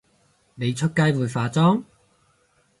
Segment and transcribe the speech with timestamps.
[0.55, 1.83] 你出街會化妝？